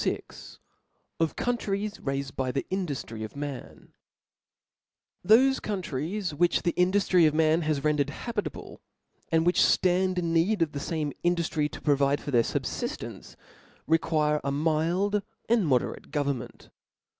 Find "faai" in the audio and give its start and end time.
10.79-11.13